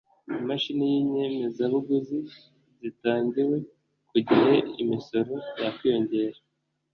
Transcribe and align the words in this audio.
imashini 0.41 0.83
y’ 0.91 0.95
inyemezabuguzi 1.01 2.17
zitangiwe 2.81 3.55
ku 4.09 4.17
gihe 4.27 4.53
imisoro 4.81 5.33
yakwiyongera 5.61 6.39